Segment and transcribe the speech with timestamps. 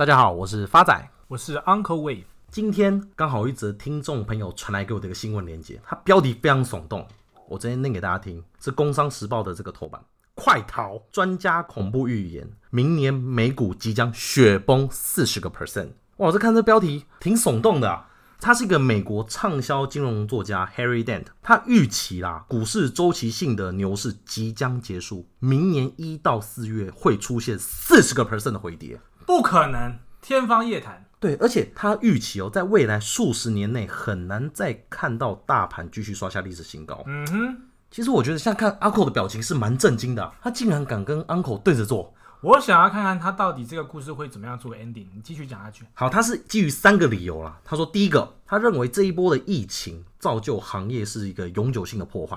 [0.00, 2.24] 大家好，我是发仔，我是 Uncle Wave。
[2.50, 7.06] 今天刚好有一则听众朋友传来给我的一个新闻链接，它标题非常耸动，
[7.46, 10.02] 我直接念给大家听，是《工商时报》的这个头版：
[10.34, 11.02] 快逃！
[11.12, 15.90] 专家恐怖预言，明年美股即将雪崩四十个 percent。
[16.16, 18.06] 哇，这看这标题挺耸动的啊。
[18.40, 28.98] 他是一个美国畅销金融作家 Harry Dent，他预期啦，股市周期性的牛市即将结束，明年一到四月会出现四十个 percent 的回跌。
[29.30, 31.04] 不可能，天方夜谭。
[31.20, 37.04] 对，而且他预期哦，在未来数十年内很难再看到大盘继续刷下历史新高。
[37.06, 37.56] 嗯哼，
[37.92, 42.12] 其实我觉得像看 Uncle 的表情是蛮震惊的啊，他竟然敢跟 Uncle 对着做。
[42.40, 45.06] 我想要看看他到底这个故事会怎么样做 ending。
[45.14, 45.84] 你继续讲下去。
[45.94, 47.56] 好，他是基于三个理由啦。
[47.64, 52.36] 他说，第一个，他认为这一波的疫情造就行业是一个永久性的破坏。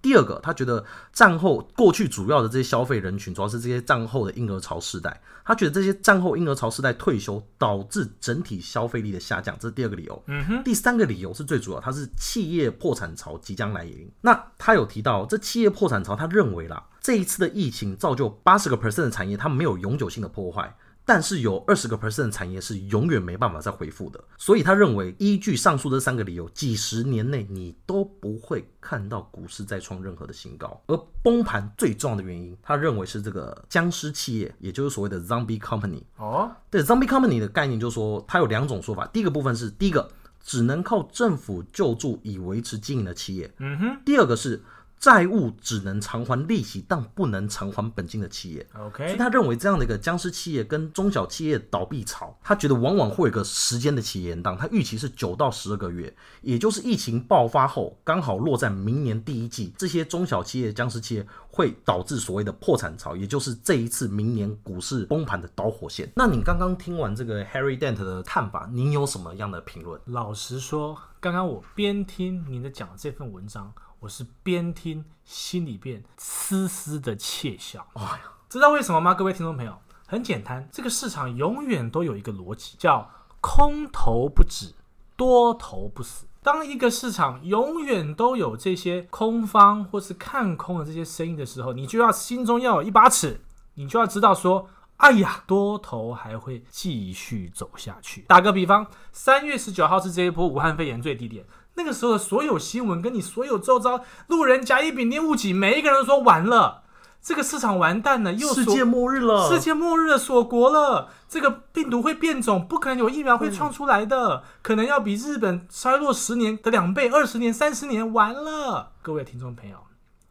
[0.00, 5.20] 第二个，他觉得战后过去主要的这些消费人群，主要是这些战后的婴儿潮世代。
[5.44, 10.22] 他觉得这些战后婴儿潮世代退休，导致整体消费力的下降，这是第二个理由。
[10.26, 10.62] 嗯哼。
[10.62, 14.10] 第三个理由是最主要，他是企业破产潮即将来临。
[14.20, 20.76] 那他有提到这企业破产潮，他认为啦，这一次的疫情造就八十个 percent 的产业，它没有永久性的破坏。
[21.08, 30.78] 但是有二十个 percent 的产业是永远没办法再恢复的，所以他认为依据上述这三个理由，几十年内你都不会看到股市再创任何的新高。
[30.86, 36.02] 而崩盘最重要的原因，他认为是这个僵尸企业，也就是所谓的 zombie company。
[36.18, 39.06] 哦，对，zombie company 的概念就是说，它有两种说法。
[39.06, 40.06] 第一个部分是第一个
[40.44, 43.50] 只能靠政府救助以维持经营的企业。
[43.60, 44.00] 嗯哼。
[44.04, 44.62] 第二个是。
[44.98, 66.10] 债务只能偿还利息，但不能偿还本金的企业，OK，所以他认为这样的一个僵尸企业跟中小企业倒闭潮，他觉得往往会有个时间的起延档，他预期是九到十二个月，也就是疫情爆发后刚好落在明年第一季，这些中小企业、僵尸企业会导致所谓的破产潮，也就是这一次明年股市崩盘的导火线。
[66.16, 70.00] 那你刚刚听完这个 Harry Dent 的看法，您有什么样的评论？
[70.06, 73.72] 老实说，刚刚我边听您的讲这份文章。
[74.00, 77.84] 我是边听心里边丝丝的窃笑。
[77.94, 79.12] 哎呀，知道为什么吗？
[79.12, 84.72] 各位听众朋友，很简单，这个市场永远都有一个逻辑，叫空头不止，
[85.16, 86.26] 多头不死。
[86.44, 93.40] 当一个市场永远都有这些空方或是看空的这些声音的时候，你就要心中要有一把尺，
[93.74, 98.22] 你就要知道说，哎呀，多头还会继续走下去。
[98.28, 101.44] 打个比方，三月十九号是这一波武汉肺炎最低点。
[101.78, 106.82] 那个时候的所有新闻，跟你所有周遭路人甲乙丙丁戊己，每一个人都说完了，
[107.22, 118.90] 这个市场完蛋了，又世界末日了，世界末日了，锁国了，这个病毒会变种，不可能有疫苗会创出来的，可能要比日本衰落十年的两倍，二十年、三十年，完了。
[119.00, 119.76] 各位听众朋友，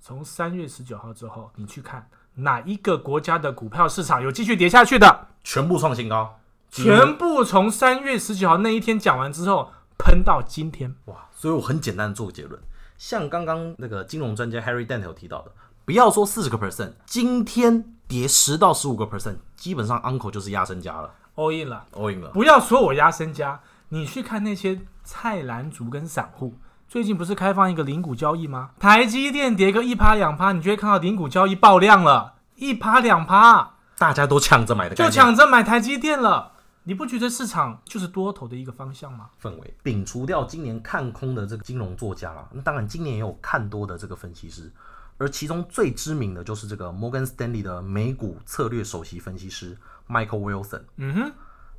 [0.01, 5.27] 从三月十九号之后，你去看哪一个国家的股票市场有继续跌下去的？
[5.45, 9.71] 全部创新高，全部从三月十九号那一天讲完之后。
[9.97, 11.15] 喷到今天哇！
[11.35, 12.59] 所以我很简单的做个结论，
[12.97, 15.51] 像刚刚那个金融专家 Harry Dent 有提到的，
[15.85, 22.29] 不要说四十个 percent，今天跌十到十五个 percent，基本上 Uncle 就是压身家了，all in 了，all in 了。
[22.29, 23.59] 不要说我压身家，
[23.89, 26.55] 你去看那些菜篮族跟散户，
[26.87, 28.71] 最近不是开放一个零股交易吗？
[28.79, 36.53] 台积电跌个一趴两趴，你就会看到零股交易爆量了，一趴两趴，大家都抢着买的，就抢着买台积电了。
[36.87, 39.29] 你不觉得市场就是多头的一个方向吗？
[39.41, 44.71] 氛围，摒除掉今年看空的这个金融作家啦，那当然今年也有看多的这个分析师，
[45.17, 49.77] 而其中最知名的就是这个摩根斯丹利的美股策略首席分析师
[50.07, 50.83] Michael Wilson。
[50.95, 51.33] 嗯哼，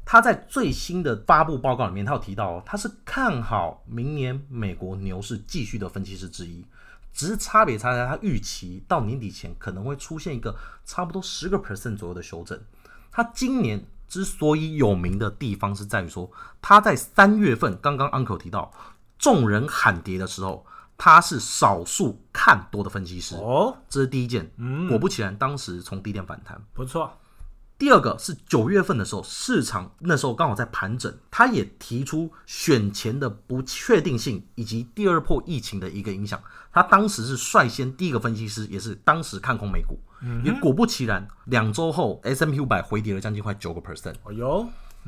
[0.04, 6.66] 他在最新的发布报告里面，他有提到，他是看好明年美国牛市继续的分析师之一，
[7.14, 10.54] 只是差别差在他预期到年底前可能会出现一个
[10.84, 12.60] 差不多十个 percent 左右的修正。
[13.10, 13.82] 他今年。
[14.08, 16.30] 之所以有名的地方是在于说，
[16.62, 18.72] 他在三月份刚刚 Uncle 提到，
[19.18, 20.64] 众人喊跌的时候，
[20.96, 24.50] 他是少数看多的分析师哦，这是第一件。
[24.56, 27.12] 嗯，果不其然，当时从低点反弹，不错。
[27.78, 36.42] 第二个是九月份的时候，市场那时候刚好在盘整，他也提出选前的不确定性以及第二波疫情的一个影响。
[36.72, 39.96] 他当时是率先第一个分析师，也是当时看空美股。
[40.22, 44.14] 嗯，也果不其然，两周后 S M P 五百回跌了将近快九个 percent。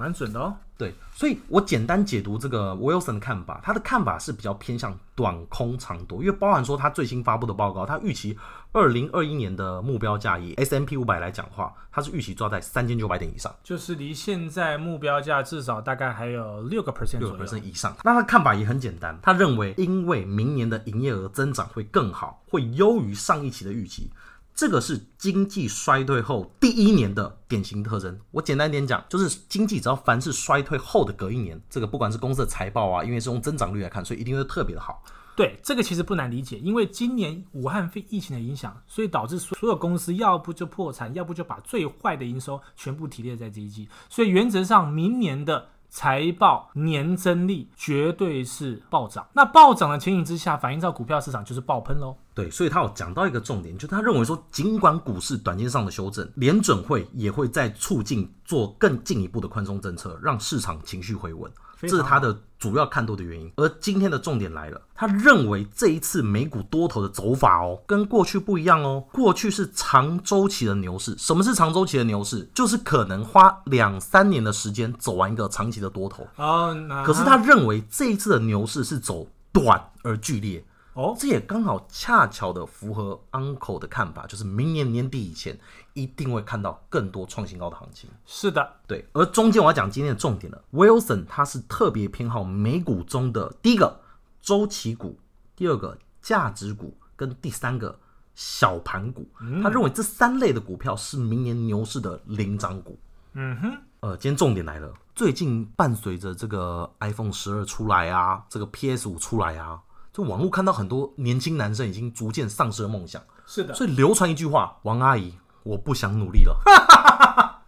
[0.00, 8.38] 蛮准的哦，对，所以我简单解读这个 Wilson 的看法，他的看法是比较偏向短空长多，因为包含说他最新发布的报告，他预期
[8.72, 17.94] 二零二一年的目标价以 S M P 五百来讲话，他是预期抓在三千九百点以上，就是离现在目标价至少大概还有六个 percent 六个 percent 以上。
[18.02, 24.10] 那他的看法也很简单，他认为因为明年的营业额增长会更好，会优于上一期的预期。
[24.54, 28.18] 这个是经济衰退后第一年的典型特征。
[28.30, 35.02] 我简单点讲，就是经济只要凡是衰退后的隔一年，这个不管是公司的财报啊，因为是用增长率来看，所以一定会特别的好。
[35.36, 43.88] 对，这个其实不难理解，因为今年武汉非疫情的影响，所以导致所有公司要不就破产，要不就把最坏的营收全部提列在这一季。
[44.10, 49.26] 所以原则上，明年的财报年增利绝对是暴涨。
[49.34, 52.16] 那暴涨的情形之下，反映到股票市场就是爆喷喽。
[52.32, 61.50] 对，所以他有讲到一个重点，就他认为说，尽管股市短线上的修正，联准会也会在促进做更进一步的宽松政策，让市场情绪回稳。
[61.82, 69.04] 这是他的主要看多的原因，而今天的重点来了，他认为这一次美股多头的走法哦，跟过去不一样哦。
[69.12, 72.48] 过去是长周期的牛市，什么是长周期的牛市？
[72.52, 76.26] 就是可能花两三年的时间走完一个长期的多头。
[76.36, 80.62] 哦，可是他认为这一次的牛市是走短而剧烈。
[80.92, 85.56] 哦，这也刚好恰巧的符合 Uncle 的看法，就是明年年底以前
[85.94, 88.08] 一定会看到更多创新高的行情。
[88.26, 89.06] 是的，对。
[89.12, 94.00] 而中间我要讲今天的重点了，Wilson 他是特别偏好美股中的第一个
[94.40, 95.18] 周期股，
[95.54, 97.98] 第二个价值股，跟第三个
[98.34, 99.28] 小盘股。
[99.62, 102.98] 他认为这三类的股票是明年牛市的领涨股。
[103.32, 103.76] 嗯哼。
[104.00, 109.78] 呃，今天重点来了，最近伴随着这个 iPhone 十二出来啊，这个 PS 五出来啊。
[110.10, 116.60] 就网络看到很多年轻男生已经逐渐丧失了梦想，是的，所以流传一句话：“王阿姨，我不想努力了。”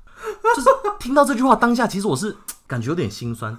[0.54, 0.68] 就是
[0.98, 2.36] 听到这句话，当下其实我是
[2.66, 3.56] 感觉有点心酸。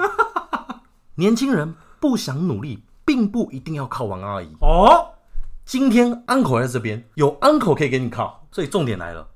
[1.15, 5.13] 年轻人不想努力，并不一定要靠王阿姨哦。
[5.65, 9.27] 今天 Uncle 在这边，有 Uncle 可以给你靠，所以重点来了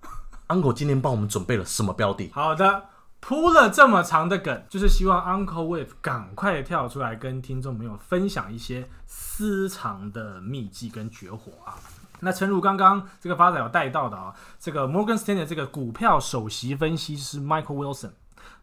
[0.49, 2.29] ，Uncle 今天帮我们准备了什么标的？
[2.33, 2.85] 好的。
[3.19, 11.75] 铺了这么长的梗，就是希望 Uncle Wave 赶快跳出来跟听众朋友分享一些私藏的秘技跟绝活啊。
[12.19, 18.11] 那诚如刚刚这个发展有带到的啊，这个 Morgan Stanley 这个股票首席分析师 Michael Wilson，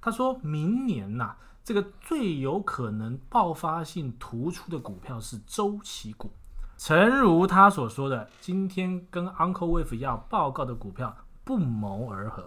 [0.01, 6.33] 他说明年呐、这个最有可能爆发性突出的股票是周期股。
[6.77, 12.45] 诚如他所说的，今天跟 Uncle Wave 要报告的股票不谋而合。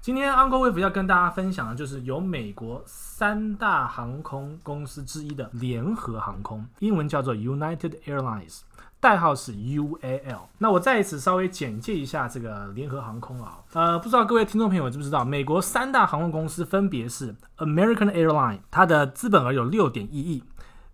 [0.00, 8.60] 今天 Uncle Wave 要跟大家分享的就是由美国三大航空公司之一的联合航空，英文叫做 United Airlines，
[9.00, 10.40] 代号是 UAL。
[10.58, 20.42] 那我再一次稍微简介一下这个联合航空啊，呃，不知道各位听众朋友知不知道，美国三大航空公司分别是 American Airline，它的资本额有六点一亿；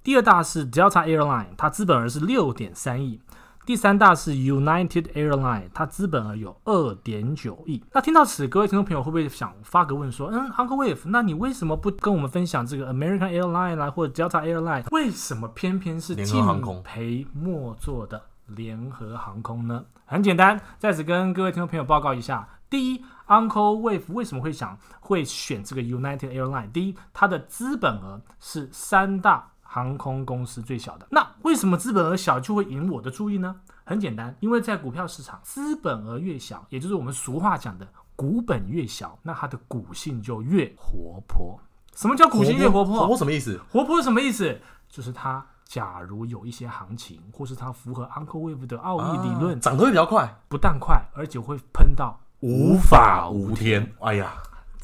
[0.02, 3.20] 第二大是 Delta Airline，它资本额是六点三亿。
[3.66, 7.82] 第三大是 United Airline，它资本额有二点九亿。
[7.92, 19.86] 那听到此，各位听众朋友会不会想发个问说，嗯，Uncle Wave，那你为什么不跟我们分享这个 American Airlines，或者 Delta Airline，为什么偏偏是敬陪末座的联合航空呢？
[20.04, 26.70] 很简单，在此跟各位听众朋友报告一下：第一，Uncle Wave 为什么会想会选这个 United Airline？
[26.70, 29.52] 第一，它的资本额是三大。
[29.74, 33.56] 航空公司最小的，那为什么资本额小就会引我的注意呢？
[33.82, 37.84] 很简单，因为在股票市场，资本额越小，也就是我们俗话讲的
[38.14, 41.58] 股本越小，那它的股性就越活泼。
[41.96, 43.00] 什么叫股性越活泼？
[43.00, 43.60] 活泼什么意思？
[43.68, 44.56] 活泼什么意思？
[44.88, 53.92] 就是它假如有一些行情，或是它符合 Uncle Wave 的奥义理论，涨、啊、得会比较快，不但快，而且会喷到无法无天。
[54.02, 54.34] 哎呀！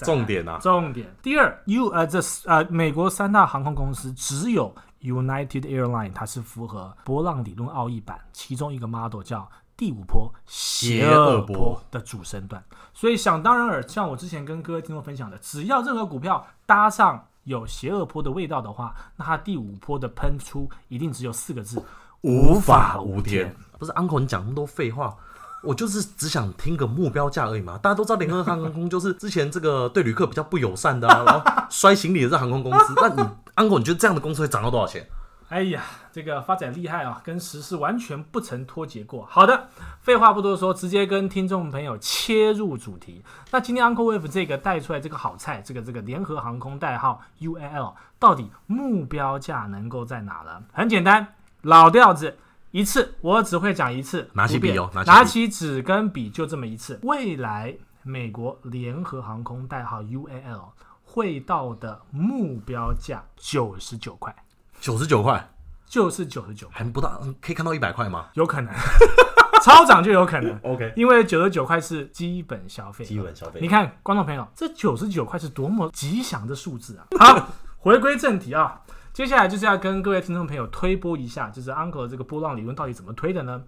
[0.05, 1.06] 重点啊，重点。
[1.23, 12.62] 第二，U 呃，这呃，美国三大航空公司只有 United Airlines 它是符合波浪理论奥义版其中一个 model 叫第五波邪恶波的主升段。
[12.92, 21.83] 所以想当然尔，像我之前跟各位听众分享的，只要任何股票搭上有邪恶波的味道的话，那它第五波的喷出一定只有四个字：
[22.21, 23.54] 无法无天。
[23.78, 25.16] 不是 Uncle，你讲那么多废话。
[25.62, 32.95] 我就是只想听个目标价而已嘛，大家都知道联合航空就是之前这个对旅客比较不友善的啊，然后摔行李的这航空公司。
[32.97, 33.23] 那你
[33.57, 35.07] Uncle，你觉得这样的公司会涨到多少钱？
[35.49, 39.26] 哎呀，这个发展厉害啊，跟时事完全不曾脱节过。
[39.29, 39.69] 好的，
[40.00, 43.25] 废话不多说，直接跟听众朋友切入主题。
[43.50, 50.62] 那今天 Uncle Wave 这个带出来这个好菜，这个这个联合航空代号 UAL，到底目标价能够在哪呢？
[50.73, 52.38] 很简单，老调子。
[52.70, 54.30] 一次，我只会讲一次。
[54.32, 57.00] 拿起笔哦，拿起纸跟笔，就这么一次。
[57.02, 60.68] 未来美国联合航空代号 UAL
[61.02, 64.34] 会到的目标价九十九块，
[64.80, 65.50] 九十九块
[65.84, 68.28] 就是九十九，还不到，可以看到一百块吗？
[68.34, 68.72] 有可能，
[69.64, 70.56] 超涨就有可能。
[70.62, 73.58] OK，因为九十九块是基本消费，基本消费。
[73.60, 77.06] 你看，观众朋友，这九十九块是多么吉祥的数字啊！
[77.18, 77.48] 好，
[77.78, 78.80] 回归正题啊。
[79.12, 83.62] 接下来就是要跟各位听众朋友推波一下，就是 Uncle 这个波浪理论到底怎么推的呢？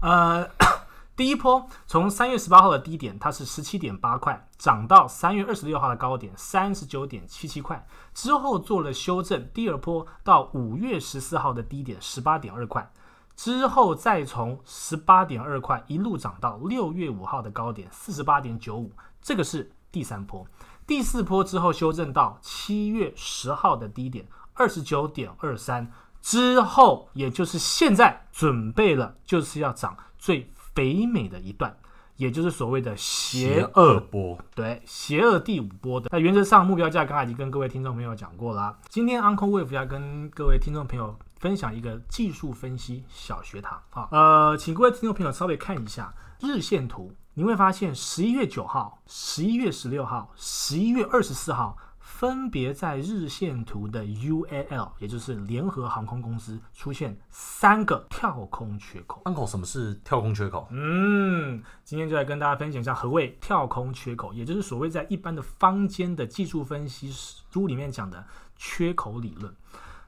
[0.00, 0.48] 呃，
[1.14, 9.46] 第一波从三月十八号的低点，它是十七点八块，涨到三月二十六号的高点三十九点七七块，之后做了修正。
[9.52, 12.90] 第二波到五月十四号的低点十八点二块，
[13.36, 20.46] 之后再从十八点二块一路涨到六月五号的高点四十八点九五，这个是第三波。
[20.86, 24.26] 第四波之后修正到七月十号的低点
[24.60, 25.90] 二十九点二三，
[26.20, 30.52] 之后也就是现在准备了，就是要涨最。
[30.72, 31.76] 肥美的一段，
[32.14, 36.08] 也就是所谓的邪恶波，对，邪恶第五波的。
[36.12, 38.78] 那原则上目标价刚才已经跟各位听众朋友讲过了。
[38.88, 51.76] 今天 Uncle Wave 要跟各位听众朋友分享一个技术分析小学堂啊，呃，请各位听众朋友稍微看一下日线图，你会发现十一月九号、十一月十六号、十一月二十四号。
[52.10, 59.22] 分别在日线图的 UAL，也就是联合航空公司出现三个跳空缺口。
[59.24, 60.66] Uncle，什么是跳空缺口？
[60.70, 68.22] 嗯，今天就来跟大家分享一下何谓跳空缺口，也就是所谓在一般的坊间的技术分析书里面讲的
[68.56, 69.54] 缺口理论。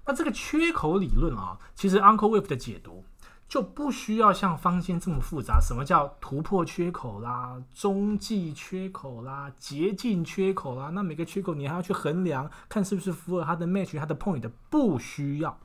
[0.05, 3.05] 那这个缺口理论啊，其实 Uncle Wave 的解读。
[3.53, 5.61] 就不需要像方先这么复杂。
[5.61, 10.89] 什么叫突破缺口啦、中继缺口啦、捷径缺口啦？
[10.95, 15.59] 那每个缺口你还要去衡量，看是不是符合它的 match、它的 point，不需要。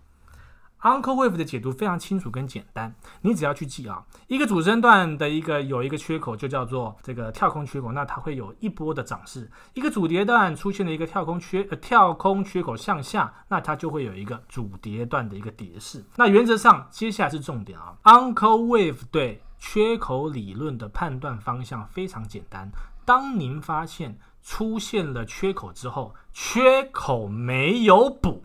[0.82, 9.42] Uncle Wave 的解读非常清楚跟简单，你只要去记啊，一个主升段的一个有一个缺口就叫做这个跳空缺口，那它会有一波的涨势；
[9.74, 16.06] 一个主跌段出现了一个跳空缺呃跳空缺口向下，那它就会有一个主跌段的一个跌势。
[16.16, 22.72] 那原则上，接下来是重点啊，Uncle Wave 对缺口理论的判断方向非常简单。
[23.04, 28.44] 当您发现出现了缺口之后，缺口没有补。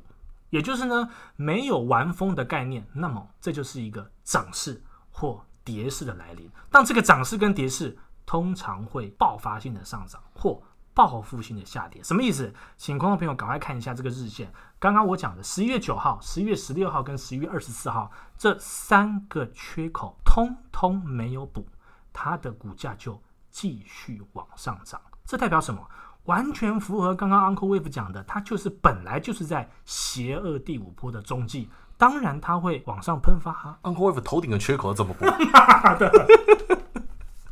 [0.53, 6.51] 也就是呢，没有完封的概念，那么这就是一个涨势或跌势的来临。
[6.71, 12.53] 但这个涨势跟跌势通常会爆发性的上涨或报复性的下跌，什么意思？
[12.77, 14.53] 请观众朋友赶快看一下这个日线。
[14.79, 21.67] 刚刚我讲的十一月九号、十一月十六号跟十一月二十四号这三个缺口通通没有补，
[22.13, 25.01] 它的股价就继续往上涨。
[25.25, 25.89] 这代表什么？
[26.25, 33.79] 完全符合刚刚 Uncle Wave 讲的，它就是本来就是在邪恶第五波的中继，当然它会往上喷发哈。
[33.83, 35.27] Uncle Wave 头顶的缺口怎么补？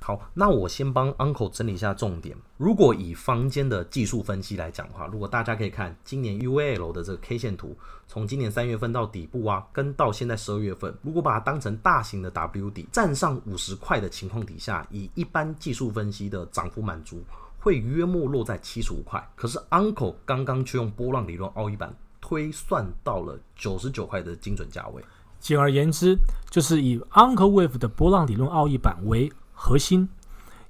[0.03, 2.37] 好，那我先帮 Uncle 整理一下重点。
[2.57, 7.77] 如果以房间的技术分析来讲的话，如果大家可以看今年 UAL 的这个 K 线图，
[8.09, 17.23] 从今年三月份到底部啊，跟到现在十二月份，如果把它当成大型的 W 底站上五十块的情况底下，以一般技术分析的涨幅满足。
[17.61, 25.05] 会约莫落在七十五块，可是 Uncle 刚刚却用波浪理论奥义版推算到了九十九块的精准价位。
[25.39, 26.17] 简而言之，
[26.51, 30.09] 就是以 Uncle Wave 的波浪理论奥义版为核心，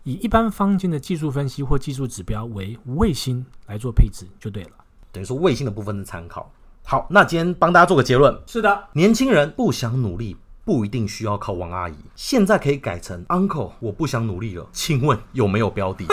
[0.04, 4.70] 以一般坊间的技术分析或技术指标为卫星来做配置就对了。
[5.12, 6.52] 等于说卫星的部分的参考。
[6.84, 8.36] 好，那今天帮大家做个结论。
[8.46, 10.36] 是的，年轻人不想努力，
[10.70, 11.94] 不一定需要靠王阿姨。
[12.14, 14.68] 现在可以改成 Uncle，我不想努力了。
[14.72, 16.06] 请问有没有标的？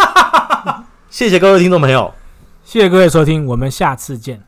[1.12, 2.12] 谢谢各位听众朋友，
[2.66, 4.47] 谢谢各位收听，我们下次见。